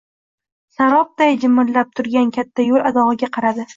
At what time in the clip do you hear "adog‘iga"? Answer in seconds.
2.93-3.31